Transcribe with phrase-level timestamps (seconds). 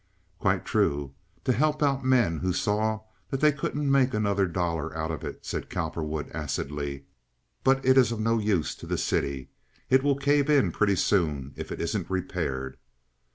[0.39, 5.23] "Quite true—to help out men who saw that they couldn't make another dollar out of
[5.23, 7.05] it," said Cowperwood, acidly.
[7.63, 9.51] "But it's of no use to the city.
[9.91, 12.77] It will cave in pretty soon if it isn't repaired.